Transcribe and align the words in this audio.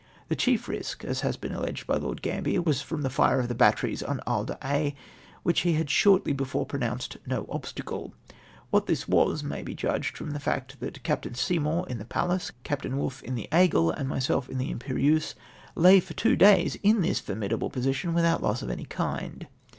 The 0.29 0.35
chief 0.35 0.67
risk, 0.67 1.05
as 1.05 1.21
has 1.21 1.37
been 1.37 1.51
aUeged 1.53 1.85
by 1.85 1.95
Lord 1.95 2.23
Gambier, 2.23 2.63
was 2.63 2.81
from 2.81 3.03
the 3.03 3.09
fire 3.11 3.39
of 3.39 3.49
the 3.49 3.53
batteries 3.53 4.01
on 4.01 4.19
He 4.27 4.45
d'Aix, 4.45 4.97
which 5.43 5.59
he 5.59 5.73
had 5.73 5.91
shortly 5.91 6.33
before 6.33 6.65
pronounced" 6.65 7.17
no 7.33 7.45
obstacle.'"' 7.47 8.11
What 8.71 8.87
this 8.87 9.07
was, 9.07 9.43
may 9.43 9.61
be 9.61 9.75
judged 9.75 10.17
from 10.17 10.31
the 10.31 10.39
fact 10.39 10.79
that 10.79 11.03
Captain 11.03 11.35
Seymour, 11.35 11.87
in 11.87 11.99
the 11.99 12.05
Pallas, 12.05 12.51
Captam 12.63 12.95
Woolfe, 12.95 13.21
in 13.21 13.35
the 13.35 13.47
Aigle, 13.51 13.93
and 13.95 14.09
myself 14.09 14.49
in 14.49 14.57
the 14.57 14.71
Imperieuse, 14.71 15.35
lay 15.75 15.99
for 15.99 16.15
two 16.15 16.35
days 16.35 16.79
in 16.81 17.01
this 17.03 17.19
formidable 17.19 17.69
position 17.69 18.15
without 18.15 18.41
loss 18.41 18.63
of 18.63 18.71
any 18.71 18.85
kind. 18.85 19.45